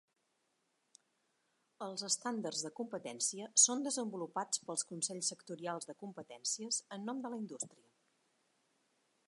[1.87, 7.39] Els estàndards de competència són desenvolupats pels consells sectorials de competències en nom de la
[7.45, 7.87] indústria.